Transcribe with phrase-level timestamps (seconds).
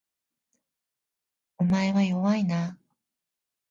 [1.59, 2.75] お前は弱いな